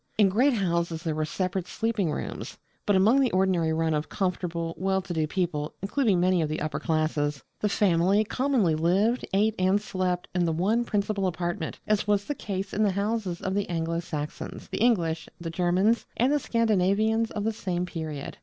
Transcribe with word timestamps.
In 0.17 0.29
great 0.29 0.53
houses 0.53 1.03
there 1.03 1.13
were 1.13 1.25
separate 1.25 1.67
sleeping 1.67 2.09
rooms. 2.11 2.57
But 2.87 2.95
among 2.95 3.19
the 3.19 3.29
ordinary 3.33 3.71
run 3.71 3.93
of 3.93 4.09
comfortable, 4.09 4.73
well 4.75 4.99
to 4.99 5.13
do 5.13 5.27
people, 5.27 5.75
including 5.83 6.19
many 6.19 6.41
of 6.41 6.49
the 6.49 6.59
upper 6.59 6.79
classes, 6.79 7.43
the 7.59 7.69
family 7.69 8.23
commonly 8.23 8.73
lived, 8.73 9.27
ate, 9.31 9.53
and 9.59 9.79
slept 9.79 10.27
in 10.33 10.45
the 10.45 10.53
one 10.53 10.85
principal 10.85 11.27
apartment, 11.27 11.79
as 11.85 12.07
was 12.07 12.25
the 12.25 12.33
case 12.33 12.73
in 12.73 12.81
the 12.81 12.93
houses 12.93 13.41
of 13.41 13.53
the 13.53 13.69
Anglo 13.69 13.99
Saxons, 13.99 14.69
the 14.69 14.79
English, 14.79 15.29
the 15.39 15.51
Germans, 15.51 16.07
and 16.17 16.33
the 16.33 16.39
Scandinavians 16.39 17.29
of 17.29 17.43
the 17.43 17.53
same 17.53 17.85
period. 17.85 18.39